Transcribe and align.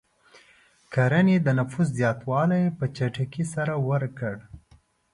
کرنې 0.93 1.37
د 1.41 1.47
نفوس 1.59 1.87
زیاتوالی 1.99 2.63
په 2.77 2.85
چټکۍ 2.95 3.43
سره 3.53 3.73
ورکړ. 3.89 4.33